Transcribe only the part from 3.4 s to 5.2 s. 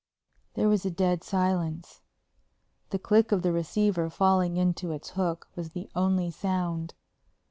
the receiver falling into its